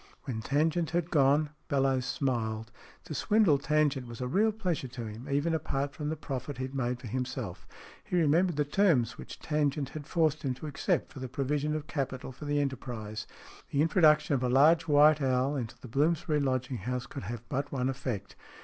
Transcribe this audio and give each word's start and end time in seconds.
When 0.23 0.41
Tangent 0.41 0.89
had 0.89 1.11
gone 1.11 1.51
Bellowes 1.69 2.07
smiled. 2.07 2.71
To 3.03 3.13
swindle 3.13 3.59
Tangent 3.59 4.07
was 4.07 4.19
a 4.19 4.27
real 4.27 4.51
pleasure 4.51 4.87
to 4.87 5.05
him, 5.05 5.29
even 5.29 5.53
apart 5.53 5.93
from 5.93 6.09
the 6.09 6.15
profit 6.15 6.57
he 6.57 6.67
made 6.69 6.99
for 6.99 7.05
himself. 7.05 7.67
He 8.03 8.15
remembered 8.19 8.55
the 8.55 8.65
terms 8.65 9.19
which 9.19 9.37
Tangent 9.37 9.89
had 9.89 10.07
forced 10.07 10.41
him 10.41 10.55
to 10.55 10.65
accept 10.65 11.13
for 11.13 11.19
the 11.19 11.29
provision 11.29 11.75
of 11.75 11.85
capital 11.85 12.31
for 12.31 12.45
the 12.45 12.59
enterprise. 12.59 13.27
The 13.69 13.83
introduction 13.83 14.33
of 14.33 14.41
a 14.41 14.49
large 14.49 14.87
white 14.87 15.21
owl 15.21 15.55
into 15.55 15.79
the 15.79 15.87
Bloomsbury 15.87 16.39
lodging 16.39 16.77
house 16.77 17.05
could 17.05 17.25
have 17.25 17.47
but 17.47 17.71
one 17.71 17.87
effect. 17.87 18.35